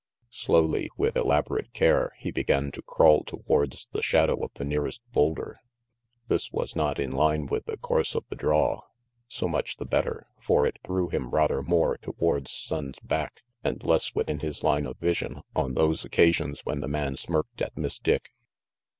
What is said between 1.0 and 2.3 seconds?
elaborate care,